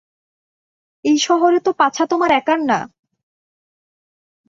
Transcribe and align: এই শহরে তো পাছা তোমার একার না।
এই 1.05 1.17
শহরে 1.17 1.59
তো 1.59 1.71
পাছা 1.73 2.03
তোমার 2.05 2.31
একার 2.31 2.59
না। 2.65 2.79